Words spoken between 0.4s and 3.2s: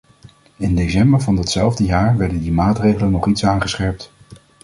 In december van datzelfde jaar werden die maatregelen